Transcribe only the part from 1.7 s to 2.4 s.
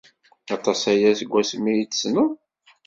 ay t-tessned?